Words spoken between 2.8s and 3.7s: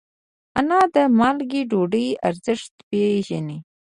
پېژني